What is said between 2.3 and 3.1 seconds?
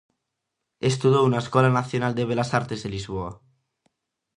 Belas-Artes de